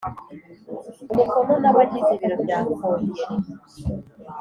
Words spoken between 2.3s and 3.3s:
bya Kongere